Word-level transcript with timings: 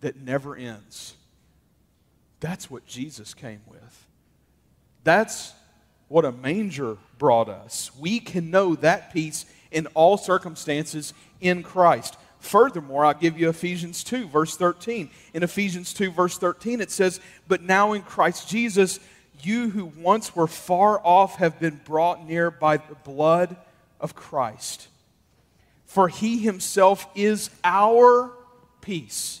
that 0.00 0.16
never 0.16 0.56
ends. 0.56 1.14
That's 2.40 2.70
what 2.70 2.86
Jesus 2.86 3.34
came 3.34 3.60
with. 3.66 4.06
That's 5.04 5.52
what 6.08 6.24
a 6.24 6.32
manger 6.32 6.96
brought 7.18 7.48
us. 7.48 7.90
We 7.98 8.20
can 8.20 8.50
know 8.50 8.74
that 8.76 9.12
peace 9.12 9.46
in 9.70 9.86
all 9.88 10.16
circumstances 10.16 11.12
in 11.40 11.62
Christ. 11.62 12.16
Furthermore, 12.40 13.04
I'll 13.04 13.14
give 13.14 13.38
you 13.38 13.48
Ephesians 13.48 14.04
2, 14.04 14.28
verse 14.28 14.56
13. 14.56 15.10
In 15.34 15.42
Ephesians 15.42 15.92
2, 15.92 16.10
verse 16.12 16.38
13, 16.38 16.80
it 16.80 16.90
says, 16.90 17.20
But 17.48 17.62
now 17.62 17.92
in 17.92 18.02
Christ 18.02 18.48
Jesus, 18.48 19.00
you 19.42 19.70
who 19.70 19.86
once 19.86 20.34
were 20.34 20.46
far 20.46 21.00
off 21.04 21.36
have 21.36 21.58
been 21.58 21.80
brought 21.84 22.26
near 22.26 22.50
by 22.50 22.76
the 22.76 22.94
blood 23.04 23.56
of 24.00 24.14
Christ. 24.14 24.88
For 25.84 26.08
he 26.08 26.38
himself 26.38 27.06
is 27.14 27.50
our 27.64 28.32
peace. 28.80 29.40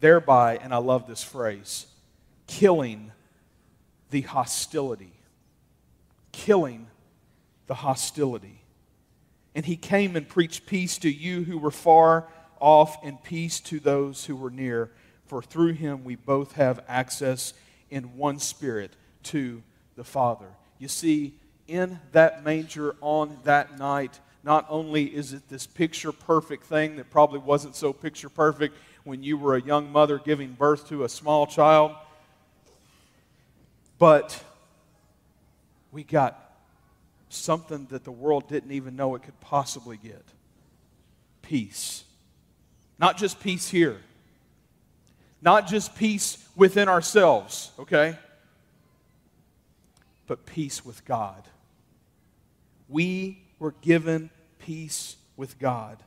thereby, 0.00 0.56
and 0.56 0.74
I 0.74 0.78
love 0.78 1.06
this 1.06 1.22
phrase, 1.22 1.86
killing 2.46 3.12
the 4.10 4.22
hostility. 4.22 5.12
Killing 6.32 6.86
the 7.66 7.74
hostility. 7.74 8.62
And 9.54 9.66
he 9.66 9.76
came 9.76 10.16
and 10.16 10.28
preached 10.28 10.66
peace 10.66 10.98
to 10.98 11.10
you 11.10 11.44
who 11.44 11.58
were 11.58 11.70
far 11.70 12.28
off 12.60 12.98
and 13.04 13.22
peace 13.22 13.60
to 13.60 13.80
those 13.80 14.24
who 14.24 14.36
were 14.36 14.50
near. 14.50 14.90
For 15.26 15.42
through 15.42 15.74
him 15.74 16.04
we 16.04 16.16
both 16.16 16.52
have 16.52 16.84
access 16.88 17.54
in 17.90 18.16
one 18.16 18.38
spirit 18.38 18.94
to 19.24 19.62
the 19.96 20.04
Father. 20.04 20.48
You 20.78 20.88
see, 20.88 21.34
in 21.66 21.98
that 22.12 22.44
manger 22.44 22.96
on 23.00 23.38
that 23.44 23.78
night, 23.78 24.20
not 24.42 24.66
only 24.68 25.04
is 25.04 25.32
it 25.32 25.48
this 25.48 25.66
picture 25.66 26.12
perfect 26.12 26.64
thing 26.64 26.96
that 26.96 27.10
probably 27.10 27.38
wasn't 27.38 27.74
so 27.74 27.92
picture 27.92 28.28
perfect 28.28 28.74
when 29.04 29.22
you 29.22 29.36
were 29.36 29.56
a 29.56 29.62
young 29.62 29.90
mother 29.90 30.18
giving 30.18 30.52
birth 30.52 30.88
to 30.88 31.04
a 31.04 31.08
small 31.08 31.46
child, 31.46 31.92
but 33.98 34.42
we 35.90 36.04
got 36.04 36.56
something 37.28 37.86
that 37.90 38.04
the 38.04 38.12
world 38.12 38.48
didn't 38.48 38.72
even 38.72 38.96
know 38.96 39.14
it 39.14 39.22
could 39.22 39.38
possibly 39.40 39.96
get 39.96 40.24
peace. 41.42 42.04
Not 42.98 43.16
just 43.16 43.40
peace 43.40 43.68
here, 43.68 44.00
not 45.40 45.66
just 45.66 45.96
peace 45.96 46.46
within 46.56 46.88
ourselves, 46.88 47.70
okay? 47.78 48.16
But 50.26 50.46
peace 50.46 50.84
with 50.84 51.04
God. 51.04 51.44
We 52.88 53.42
were 53.58 53.74
given 53.82 54.30
peace 54.58 55.16
with 55.36 55.58
God 55.58 56.02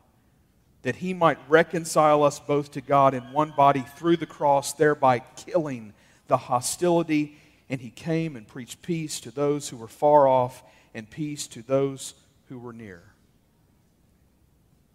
that 0.83 0.97
he 0.97 1.13
might 1.13 1.38
reconcile 1.47 2.23
us 2.23 2.39
both 2.39 2.71
to 2.71 2.81
God 2.81 3.13
in 3.13 3.31
one 3.31 3.52
body 3.52 3.85
through 3.95 4.17
the 4.17 4.25
cross, 4.25 4.73
thereby 4.73 5.19
killing 5.19 5.94
the 6.27 6.38
hostility. 6.38 7.38
And 7.69 7.79
he 7.79 7.91
came 7.91 8.35
and 8.35 8.47
preached 8.47 8.81
peace 8.81 9.19
to 9.22 9.31
those 9.31 9.69
who 9.69 9.77
were 9.77 9.88
far 9.88 10.27
off 10.27 10.63
and 10.94 11.09
peace 11.09 11.47
to 11.47 11.62
those 11.62 12.16
who 12.50 12.57
were 12.57 12.73
near. 12.73 13.01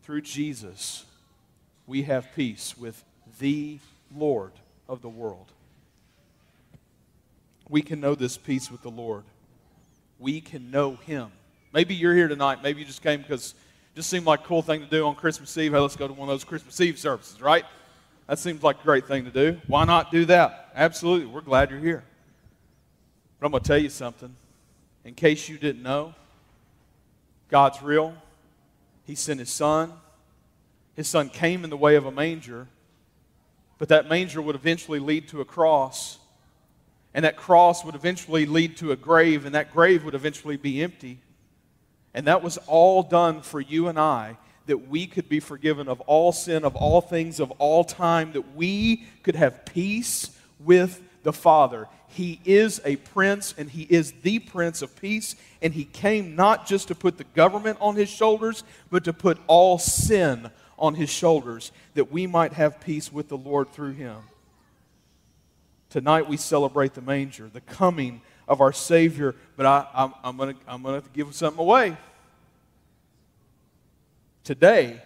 Through 0.03 0.23
Jesus, 0.23 1.05
we 1.87 2.03
have 2.03 2.35
peace 2.35 2.77
with 2.77 3.03
the 3.39 3.79
Lord 4.15 4.53
of 4.89 5.03
the 5.03 5.09
world. 5.09 5.53
We 7.69 7.83
can 7.83 8.01
know 8.01 8.15
this 8.15 8.37
peace 8.37 8.71
with 8.71 8.83
the 8.83 8.91
Lord. 8.91 9.25
We 10.19 10.41
can 10.41 10.71
know 10.71 10.97
Him. 10.97 11.31
Maybe 11.77 11.95
you're 11.95 12.15
here 12.15 12.27
tonight. 12.27 12.63
Maybe 12.63 12.81
you 12.81 12.87
just 12.87 13.03
came 13.03 13.21
because 13.21 13.51
it 13.51 13.97
just 13.97 14.09
seemed 14.09 14.25
like 14.25 14.41
a 14.41 14.45
cool 14.45 14.63
thing 14.63 14.81
to 14.81 14.87
do 14.87 15.07
on 15.07 15.15
Christmas 15.15 15.59
Eve. 15.59 15.73
Hey, 15.73 15.79
let's 15.79 15.95
go 15.95 16.09
to 16.09 16.15
one 16.15 16.27
of 16.27 16.33
those 16.33 16.43
Christmas 16.43 16.81
Eve 16.81 16.99
services, 16.99 17.43
right? 17.43 17.67
That 18.29 18.39
seems 18.39 18.63
like 18.63 18.81
a 18.81 18.83
great 18.83 19.07
thing 19.07 19.27
to 19.27 19.31
do. 19.31 19.61
Why 19.67 19.85
not 19.85 20.11
do 20.11 20.25
that? 20.25 20.73
Absolutely. 20.75 21.27
We're 21.27 21.43
glad 21.43 21.71
you're 21.71 21.79
here. 21.79 22.03
But 23.39 23.45
I'm 23.45 23.53
going 23.53 23.63
to 23.63 23.69
tell 23.69 23.77
you 23.77 23.91
something. 23.91 24.35
In 25.05 25.13
case 25.13 25.51
you 25.51 25.59
didn't 25.59 25.83
know, 25.83 26.15
God's 27.51 27.83
real. 27.83 28.15
He 29.05 29.15
sent 29.15 29.39
His 29.39 29.51
Son 29.51 29.93
his 30.95 31.07
son 31.07 31.29
came 31.29 31.63
in 31.63 31.69
the 31.69 31.77
way 31.77 31.95
of 31.97 32.07
a 32.07 32.11
manger, 32.11 32.69
but 33.77 33.91
that 33.91 34.09
manger 34.09 34.41
would 34.41 34.57
eventually 34.57 34.99
lead 34.99 35.29
to 35.29 35.43
a 35.43 35.45
cross. 35.45 36.17
And 37.13 37.23
that 37.27 37.37
cross 37.37 37.85
would 37.85 37.95
eventually 37.95 38.47
lead 38.47 38.79
to 38.79 38.93
a 38.93 38.97
grave, 38.97 39.45
and 39.45 39.55
that 39.55 39.75
grave 39.75 40.05
would 40.05 40.15
eventually 40.15 40.57
be 40.57 40.83
empty. 40.83 41.19
And 42.17 42.27
that 42.29 42.43
was 42.43 42.59
all 42.67 43.03
done 43.03 43.43
for 43.43 43.61
you 43.61 43.89
and 43.89 43.99
I, 44.01 44.39
that 44.65 44.89
we 44.89 45.07
could 45.07 45.29
be 45.29 45.39
forgiven 45.39 45.87
of 45.87 46.01
all 46.01 46.33
sin, 46.33 46.65
of 46.65 46.75
all 46.75 47.03
things, 47.03 47.41
of 47.41 47.51
all 47.53 47.85
time, 47.85 48.33
that 48.33 48.57
we 48.57 49.05
could 49.23 49.37
have 49.37 49.67
peace 49.67 50.31
with 50.59 51.03
the 51.25 51.33
Father. 51.35 51.89
He 52.09 52.41
is 52.47 52.81
a 52.87 52.97
prince, 52.97 53.55
and 53.59 53.69
he 53.69 53.83
is 53.83 54.13
the 54.23 54.39
prince 54.39 54.81
of 54.81 54.99
peace, 54.99 55.37
and 55.61 55.75
he 55.75 55.85
came 55.85 56.35
not 56.35 56.67
just 56.67 56.89
to 56.89 56.95
put 56.95 57.19
the 57.19 57.25
government 57.25 57.77
on 57.83 57.97
his 57.97 58.09
shoulders, 58.09 58.65
but 58.91 59.05
to 59.05 59.13
put 59.13 59.39
all 59.47 59.79
sin 59.79 60.51
on 60.79 60.95
his 60.95 61.11
shoulders 61.11 61.71
that 61.93 62.11
we 62.11 62.27
might 62.27 62.55
have 62.55 62.81
peace 62.81 63.13
with 63.13 63.29
the 63.29 63.37
Lord 63.37 63.71
through 63.73 63.93
him. 63.93 64.17
Tonight 65.91 66.31
we 66.31 66.39
celebrate 66.39 66.95
the 66.95 67.03
manger, 67.03 67.51
the 67.53 67.61
coming 67.61 68.23
of 68.49 68.61
our 68.61 68.73
Savior, 68.73 69.35
but 69.57 69.67
I, 69.67 69.87
am 69.95 70.15
I'm 70.23 70.37
going 70.37 70.55
to 70.55 70.61
I'm 70.69 70.83
gonna 70.83 71.03
give 71.13 71.35
something 71.35 71.61
away. 71.61 71.97
Today, 74.45 75.03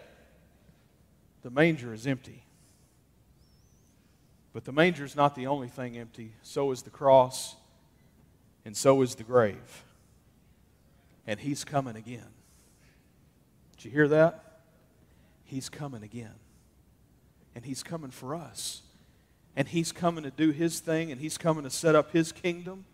the 1.43 1.51
manger 1.51 1.95
is 1.95 2.07
empty. 2.07 2.43
But 4.53 4.65
the 4.65 4.73
manger 4.73 5.05
is 5.05 5.17
not 5.17 5.35
the 5.35 5.47
only 5.47 5.69
thing 5.69 5.97
empty. 5.97 6.33
So 6.43 6.71
is 6.73 6.83
the 6.83 6.91
cross, 6.91 7.57
and 8.65 8.77
so 8.77 9.01
is 9.03 9.15
the 9.15 9.23
grave. 9.23 9.85
And 11.27 11.39
He's 11.39 11.65
coming 11.65 11.97
again. 11.97 12.27
Did 13.77 13.85
you 13.87 13.91
hear 13.91 14.09
that? 14.09 14.63
He's 15.45 15.69
coming 15.69 16.03
again. 16.03 16.35
And 17.55 17.65
He's 17.65 17.83
coming 17.83 18.11
for 18.11 18.35
us. 18.35 18.83
And 19.57 19.69
He's 19.69 19.93
coming 19.93 20.25
to 20.25 20.31
do 20.31 20.51
His 20.51 20.81
thing, 20.81 21.13
and 21.13 21.21
He's 21.21 21.39
coming 21.39 21.65
to 21.65 21.71
set 21.71 21.95
up 21.95 22.13
His 22.13 22.33
kingdom. 22.33 22.85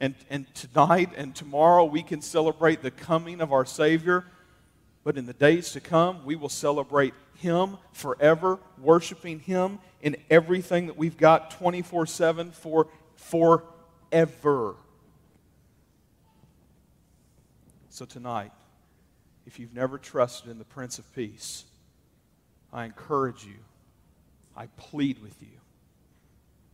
And, 0.00 0.14
and 0.30 0.52
tonight 0.54 1.10
and 1.16 1.34
tomorrow 1.34 1.84
we 1.84 2.02
can 2.02 2.22
celebrate 2.22 2.82
the 2.82 2.90
coming 2.90 3.40
of 3.40 3.52
our 3.52 3.64
Savior. 3.64 4.24
But 5.04 5.16
in 5.16 5.26
the 5.26 5.32
days 5.32 5.72
to 5.72 5.80
come, 5.80 6.24
we 6.24 6.36
will 6.36 6.48
celebrate 6.48 7.14
Him 7.36 7.78
forever, 7.92 8.58
worshiping 8.78 9.40
Him 9.40 9.78
in 10.02 10.16
everything 10.30 10.86
that 10.86 10.96
we've 10.96 11.16
got 11.16 11.50
24 11.52 12.06
7 12.06 12.52
for 12.52 12.88
forever. 13.16 14.76
So 17.90 18.04
tonight, 18.04 18.52
if 19.46 19.58
you've 19.58 19.74
never 19.74 19.98
trusted 19.98 20.50
in 20.50 20.58
the 20.58 20.64
Prince 20.64 21.00
of 21.00 21.14
Peace, 21.14 21.64
I 22.72 22.84
encourage 22.84 23.44
you, 23.44 23.56
I 24.56 24.66
plead 24.76 25.20
with 25.20 25.34
you. 25.40 25.58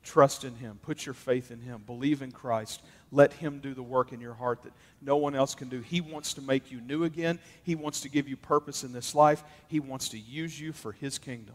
Trust 0.05 0.45
in 0.45 0.55
Him. 0.57 0.79
Put 0.83 1.07
your 1.07 1.15
faith 1.15 1.51
in 1.51 1.61
Him. 1.61 1.83
Believe 1.87 2.21
in 2.21 2.31
Christ. 2.31 2.83
Let 3.11 3.33
Him 3.33 3.59
do 3.59 3.73
the 3.73 3.83
work 3.83 4.13
in 4.13 4.21
your 4.21 4.35
heart 4.35 4.63
that 4.63 4.73
no 5.01 5.17
one 5.17 5.35
else 5.35 5.55
can 5.55 5.71
do. 5.71 5.81
He 5.81 6.03
wants 6.03 6.35
to 6.35 6.43
make 6.43 6.71
you 6.71 6.81
new 6.83 7.05
again. 7.05 7.39
He 7.63 7.75
wants 7.75 8.03
to 8.03 8.11
give 8.11 8.29
you 8.29 8.37
purpose 8.37 8.85
in 8.85 8.93
this 8.93 9.15
life. 9.15 9.43
He 9.67 9.81
wants 9.81 10.11
to 10.11 10.19
use 10.19 10.61
you 10.61 10.73
for 10.73 10.93
His 10.93 11.19
kingdom. 11.19 11.55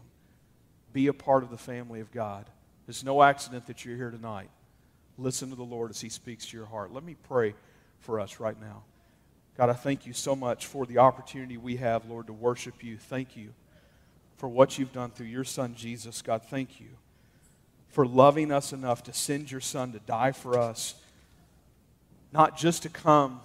Be 0.92 1.06
a 1.06 1.12
part 1.12 1.44
of 1.44 1.50
the 1.50 1.56
family 1.56 2.00
of 2.00 2.10
God. 2.10 2.44
There's 2.86 3.04
no 3.04 3.22
accident 3.22 3.68
that 3.68 3.84
you're 3.84 3.96
here 3.96 4.10
tonight. 4.10 4.50
Listen 5.16 5.50
to 5.50 5.56
the 5.56 5.62
Lord 5.62 5.90
as 5.90 6.00
He 6.00 6.08
speaks 6.08 6.46
to 6.46 6.56
your 6.56 6.66
heart. 6.66 6.92
Let 6.92 7.04
me 7.04 7.14
pray 7.28 7.54
for 8.00 8.18
us 8.18 8.40
right 8.40 8.60
now. 8.60 8.82
God, 9.56 9.70
I 9.70 9.74
thank 9.74 10.06
you 10.06 10.12
so 10.12 10.34
much 10.34 10.66
for 10.66 10.86
the 10.86 10.98
opportunity 10.98 11.56
we 11.56 11.76
have, 11.76 12.08
Lord, 12.10 12.26
to 12.26 12.32
worship 12.32 12.82
you. 12.82 12.96
Thank 12.96 13.36
you 13.36 13.50
for 14.38 14.48
what 14.48 14.76
you've 14.76 14.92
done 14.92 15.10
through 15.10 15.26
your 15.26 15.44
Son, 15.44 15.74
Jesus. 15.76 16.20
God, 16.20 16.42
thank 16.42 16.80
you 16.80 16.88
for 17.90 18.06
loving 18.06 18.52
us 18.52 18.72
enough 18.72 19.02
to 19.04 19.12
send 19.12 19.50
your 19.50 19.60
Son 19.60 19.92
to 19.92 19.98
die 20.00 20.32
for 20.32 20.58
us, 20.58 20.94
not 22.32 22.56
just 22.56 22.82
to 22.84 22.88
come 22.88 23.40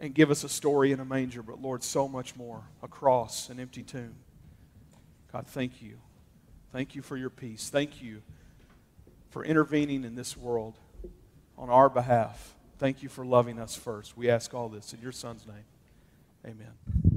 and 0.00 0.14
give 0.14 0.30
us 0.30 0.44
a 0.44 0.48
story 0.48 0.92
in 0.92 1.00
a 1.00 1.04
manger, 1.04 1.42
but 1.42 1.60
Lord, 1.60 1.82
so 1.82 2.08
much 2.08 2.36
more 2.36 2.62
a 2.82 2.88
cross, 2.88 3.48
an 3.50 3.60
empty 3.60 3.82
tomb. 3.82 4.14
God, 5.32 5.46
thank 5.46 5.82
you 5.82 5.98
Thank 6.72 6.94
you 6.94 7.02
for 7.02 7.16
your 7.16 7.30
peace. 7.30 7.70
Thank 7.70 8.02
you 8.02 8.22
for 9.30 9.44
intervening 9.44 10.04
in 10.04 10.14
this 10.14 10.36
world 10.36 10.78
on 11.56 11.70
our 11.70 11.88
behalf. 11.88 12.54
Thank 12.78 13.02
you 13.02 13.08
for 13.08 13.24
loving 13.24 13.58
us 13.58 13.74
first. 13.74 14.16
We 14.16 14.30
ask 14.30 14.54
all 14.54 14.68
this 14.68 14.92
in 14.92 15.00
your 15.00 15.12
Son's 15.12 15.46
name. 15.46 15.64
Amen. 16.46 17.07